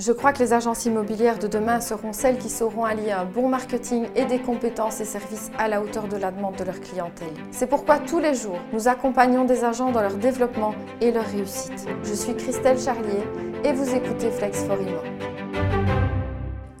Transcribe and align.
Je 0.00 0.12
crois 0.12 0.32
que 0.32 0.38
les 0.38 0.52
agences 0.52 0.84
immobilières 0.84 1.40
de 1.40 1.48
demain 1.48 1.80
seront 1.80 2.12
celles 2.12 2.38
qui 2.38 2.48
sauront 2.48 2.84
allier 2.84 3.10
un 3.10 3.24
bon 3.24 3.48
marketing 3.48 4.06
et 4.14 4.26
des 4.26 4.38
compétences 4.38 5.00
et 5.00 5.04
services 5.04 5.50
à 5.58 5.66
la 5.66 5.82
hauteur 5.82 6.06
de 6.06 6.16
la 6.16 6.30
demande 6.30 6.54
de 6.54 6.62
leur 6.62 6.80
clientèle. 6.80 7.34
C'est 7.50 7.66
pourquoi 7.66 7.98
tous 7.98 8.20
les 8.20 8.34
jours, 8.34 8.60
nous 8.72 8.86
accompagnons 8.86 9.44
des 9.44 9.64
agents 9.64 9.90
dans 9.90 10.00
leur 10.00 10.14
développement 10.14 10.72
et 11.00 11.10
leur 11.10 11.26
réussite. 11.26 11.88
Je 12.04 12.14
suis 12.14 12.36
Christelle 12.36 12.78
Charlier 12.78 13.24
et 13.64 13.72
vous 13.72 13.92
écoutez 13.92 14.30
Flex 14.30 14.62
for 14.62 14.80
Imo. 14.80 15.00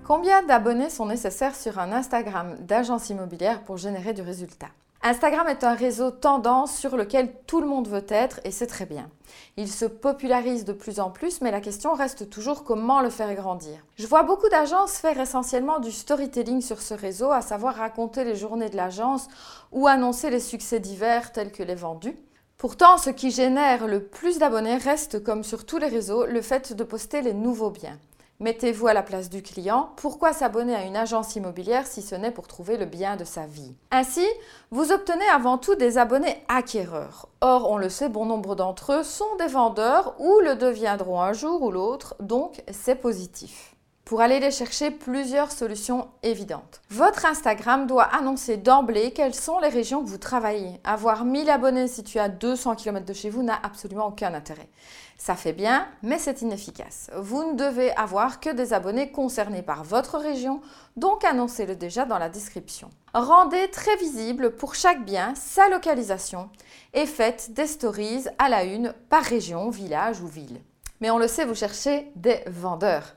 Combien 0.06 0.44
d'abonnés 0.44 0.88
sont 0.88 1.06
nécessaires 1.06 1.56
sur 1.56 1.80
un 1.80 1.90
Instagram 1.90 2.54
d'agence 2.60 3.10
immobilière 3.10 3.62
pour 3.62 3.78
générer 3.78 4.12
du 4.12 4.22
résultat? 4.22 4.68
Instagram 5.08 5.48
est 5.48 5.64
un 5.64 5.72
réseau 5.72 6.10
tendance 6.10 6.76
sur 6.76 6.94
lequel 6.94 7.32
tout 7.46 7.62
le 7.62 7.66
monde 7.66 7.88
veut 7.88 8.04
être 8.10 8.40
et 8.44 8.50
c'est 8.50 8.66
très 8.66 8.84
bien. 8.84 9.08
Il 9.56 9.72
se 9.72 9.86
popularise 9.86 10.66
de 10.66 10.74
plus 10.74 11.00
en 11.00 11.08
plus, 11.08 11.40
mais 11.40 11.50
la 11.50 11.62
question 11.62 11.94
reste 11.94 12.28
toujours 12.28 12.62
comment 12.62 13.00
le 13.00 13.08
faire 13.08 13.34
grandir. 13.34 13.78
Je 13.96 14.06
vois 14.06 14.22
beaucoup 14.22 14.50
d'agences 14.50 14.98
faire 14.98 15.18
essentiellement 15.18 15.80
du 15.80 15.92
storytelling 15.92 16.60
sur 16.60 16.82
ce 16.82 16.92
réseau, 16.92 17.30
à 17.30 17.40
savoir 17.40 17.76
raconter 17.76 18.22
les 18.22 18.36
journées 18.36 18.68
de 18.68 18.76
l'agence 18.76 19.28
ou 19.72 19.86
annoncer 19.86 20.28
les 20.28 20.40
succès 20.40 20.78
divers 20.78 21.32
tels 21.32 21.52
que 21.52 21.62
les 21.62 21.74
vendus. 21.74 22.18
Pourtant, 22.58 22.98
ce 22.98 23.08
qui 23.08 23.30
génère 23.30 23.86
le 23.86 24.04
plus 24.04 24.38
d'abonnés 24.38 24.76
reste, 24.76 25.24
comme 25.24 25.42
sur 25.42 25.64
tous 25.64 25.78
les 25.78 25.88
réseaux, 25.88 26.26
le 26.26 26.42
fait 26.42 26.74
de 26.74 26.84
poster 26.84 27.22
les 27.22 27.32
nouveaux 27.32 27.70
biens. 27.70 27.98
Mettez-vous 28.40 28.86
à 28.86 28.94
la 28.94 29.02
place 29.02 29.30
du 29.30 29.42
client. 29.42 29.90
Pourquoi 29.96 30.32
s'abonner 30.32 30.72
à 30.72 30.84
une 30.84 30.96
agence 30.96 31.34
immobilière 31.34 31.88
si 31.88 32.02
ce 32.02 32.14
n'est 32.14 32.30
pour 32.30 32.46
trouver 32.46 32.76
le 32.76 32.84
bien 32.84 33.16
de 33.16 33.24
sa 33.24 33.46
vie? 33.46 33.74
Ainsi, 33.90 34.24
vous 34.70 34.92
obtenez 34.92 35.26
avant 35.34 35.58
tout 35.58 35.74
des 35.74 35.98
abonnés 35.98 36.40
acquéreurs. 36.46 37.28
Or, 37.40 37.68
on 37.68 37.78
le 37.78 37.88
sait, 37.88 38.08
bon 38.08 38.26
nombre 38.26 38.54
d'entre 38.54 38.92
eux 38.92 39.02
sont 39.02 39.34
des 39.40 39.48
vendeurs 39.48 40.14
ou 40.20 40.38
le 40.38 40.54
deviendront 40.54 41.20
un 41.20 41.32
jour 41.32 41.62
ou 41.62 41.72
l'autre, 41.72 42.14
donc 42.20 42.62
c'est 42.70 42.94
positif 42.94 43.74
pour 44.08 44.22
aller 44.22 44.40
les 44.40 44.50
chercher 44.50 44.90
plusieurs 44.90 45.52
solutions 45.52 46.08
évidentes. 46.22 46.80
Votre 46.88 47.26
Instagram 47.26 47.86
doit 47.86 48.04
annoncer 48.04 48.56
d'emblée 48.56 49.10
quelles 49.10 49.34
sont 49.34 49.58
les 49.58 49.68
régions 49.68 50.02
que 50.02 50.08
vous 50.08 50.16
travaillez. 50.16 50.80
Avoir 50.82 51.26
1000 51.26 51.50
abonnés 51.50 51.88
situés 51.88 52.18
à 52.18 52.30
200 52.30 52.76
km 52.76 53.04
de 53.04 53.12
chez 53.12 53.28
vous 53.28 53.42
n'a 53.42 53.60
absolument 53.62 54.06
aucun 54.06 54.32
intérêt. 54.32 54.70
Ça 55.18 55.34
fait 55.34 55.52
bien, 55.52 55.86
mais 56.02 56.18
c'est 56.18 56.40
inefficace. 56.40 57.10
Vous 57.18 57.52
ne 57.52 57.54
devez 57.54 57.94
avoir 57.96 58.40
que 58.40 58.48
des 58.48 58.72
abonnés 58.72 59.10
concernés 59.10 59.60
par 59.60 59.84
votre 59.84 60.16
région, 60.16 60.62
donc 60.96 61.22
annoncez-le 61.26 61.76
déjà 61.76 62.06
dans 62.06 62.18
la 62.18 62.30
description. 62.30 62.88
Rendez 63.12 63.68
très 63.70 63.96
visible 63.96 64.52
pour 64.52 64.74
chaque 64.74 65.04
bien 65.04 65.34
sa 65.34 65.68
localisation 65.68 66.48
et 66.94 67.04
faites 67.04 67.52
des 67.52 67.66
stories 67.66 68.24
à 68.38 68.48
la 68.48 68.64
une 68.64 68.94
par 69.10 69.22
région, 69.22 69.68
village 69.68 70.22
ou 70.22 70.28
ville. 70.28 70.62
Mais 71.00 71.10
on 71.10 71.18
le 71.18 71.28
sait, 71.28 71.44
vous 71.44 71.54
cherchez 71.54 72.10
des 72.16 72.42
vendeurs. 72.46 73.14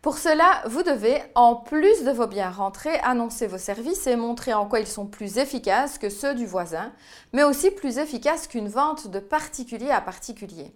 Pour 0.00 0.18
cela, 0.18 0.62
vous 0.66 0.84
devez, 0.84 1.20
en 1.34 1.56
plus 1.56 2.04
de 2.04 2.12
vos 2.12 2.28
biens 2.28 2.50
rentrés, 2.50 3.00
annoncer 3.00 3.48
vos 3.48 3.58
services 3.58 4.06
et 4.06 4.14
montrer 4.14 4.54
en 4.54 4.66
quoi 4.66 4.78
ils 4.78 4.86
sont 4.86 5.06
plus 5.06 5.38
efficaces 5.38 5.98
que 5.98 6.08
ceux 6.08 6.36
du 6.36 6.46
voisin, 6.46 6.92
mais 7.32 7.42
aussi 7.42 7.72
plus 7.72 7.98
efficaces 7.98 8.46
qu'une 8.46 8.68
vente 8.68 9.08
de 9.08 9.18
particulier 9.18 9.90
à 9.90 10.00
particulier. 10.00 10.72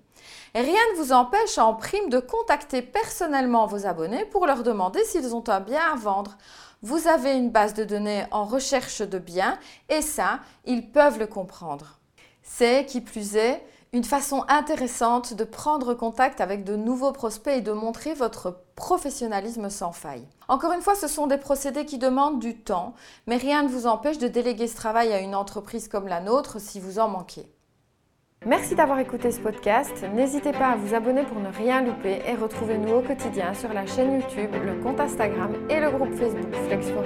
rien 0.56 0.80
ne 0.92 0.96
vous 0.96 1.12
empêche 1.12 1.56
en 1.58 1.74
prime 1.74 2.08
de 2.08 2.18
contacter 2.18 2.82
personnellement 2.82 3.66
vos 3.66 3.86
abonnés 3.86 4.24
pour 4.24 4.44
leur 4.44 4.64
demander 4.64 5.04
s'ils 5.04 5.36
ont 5.36 5.44
un 5.46 5.60
bien 5.60 5.92
à 5.92 5.94
vendre. 5.94 6.36
Vous 6.82 7.06
avez 7.06 7.34
une 7.34 7.50
base 7.50 7.74
de 7.74 7.84
données 7.84 8.26
en 8.32 8.44
recherche 8.44 9.02
de 9.02 9.20
biens 9.20 9.56
et 9.88 10.02
ça, 10.02 10.40
ils 10.64 10.90
peuvent 10.90 11.20
le 11.20 11.28
comprendre. 11.28 12.00
C'est, 12.42 12.86
qui 12.86 13.00
plus 13.00 13.36
est, 13.36 13.64
une 13.92 14.04
façon 14.04 14.44
intéressante 14.48 15.34
de 15.34 15.44
prendre 15.44 15.92
contact 15.92 16.40
avec 16.40 16.64
de 16.64 16.76
nouveaux 16.76 17.12
prospects 17.12 17.58
et 17.58 17.60
de 17.60 17.72
montrer 17.72 18.14
votre 18.14 18.62
professionnalisme 18.74 19.68
sans 19.68 19.92
faille. 19.92 20.26
Encore 20.48 20.72
une 20.72 20.80
fois, 20.80 20.94
ce 20.94 21.08
sont 21.08 21.26
des 21.26 21.36
procédés 21.36 21.84
qui 21.84 21.98
demandent 21.98 22.40
du 22.40 22.56
temps, 22.56 22.94
mais 23.26 23.36
rien 23.36 23.62
ne 23.62 23.68
vous 23.68 23.86
empêche 23.86 24.16
de 24.16 24.28
déléguer 24.28 24.66
ce 24.66 24.76
travail 24.76 25.12
à 25.12 25.20
une 25.20 25.34
entreprise 25.34 25.88
comme 25.88 26.08
la 26.08 26.20
nôtre 26.20 26.58
si 26.58 26.80
vous 26.80 26.98
en 26.98 27.08
manquez. 27.08 27.46
Merci 28.46 28.74
d'avoir 28.74 28.98
écouté 28.98 29.30
ce 29.30 29.40
podcast. 29.40 29.92
N'hésitez 30.14 30.52
pas 30.52 30.70
à 30.70 30.76
vous 30.76 30.94
abonner 30.94 31.22
pour 31.22 31.38
ne 31.38 31.48
rien 31.48 31.82
louper 31.82 32.22
et 32.26 32.34
retrouvez-nous 32.34 32.94
au 32.94 33.02
quotidien 33.02 33.54
sur 33.54 33.72
la 33.72 33.86
chaîne 33.86 34.14
YouTube, 34.14 34.50
le 34.64 34.82
compte 34.82 35.00
Instagram 35.00 35.52
et 35.68 35.78
le 35.78 35.90
groupe 35.90 36.14
Facebook 36.14 36.52
Flex 36.66 36.88
for 36.88 37.04